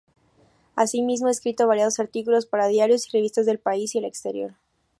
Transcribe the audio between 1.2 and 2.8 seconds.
ha escrito variados artículos para